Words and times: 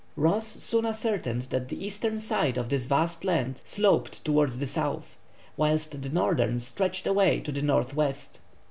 Ross 0.15 0.47
soon 0.47 0.83
ascertained 0.87 1.43
that 1.51 1.67
the 1.69 1.85
eastern 1.85 2.17
side 2.17 2.57
of 2.57 2.69
this 2.69 2.87
vast 2.87 3.23
land 3.23 3.61
sloped 3.63 4.25
towards 4.25 4.57
the 4.57 4.65
south, 4.65 5.15
whilst 5.55 6.01
the 6.01 6.09
northern 6.09 6.57
stretched 6.57 7.05
away 7.05 7.39
to 7.39 7.51
the 7.51 7.61
north 7.61 7.93
west. 7.95 8.39